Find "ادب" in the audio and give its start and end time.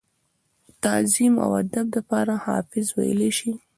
1.63-1.85